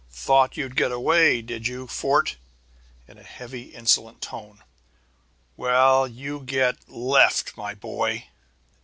"Thought 0.09 0.57
you'd 0.57 0.75
get 0.75 0.91
away, 0.91 1.43
did 1.43 1.67
you, 1.67 1.85
Fort?" 1.85 2.37
in 3.07 3.17
heavy, 3.17 3.75
insolent 3.75 4.19
tones. 4.19 4.61
"Well, 5.55 6.07
you 6.07 6.39
get 6.39 6.89
left, 6.89 7.55
my 7.55 7.75
boy!" 7.75 8.25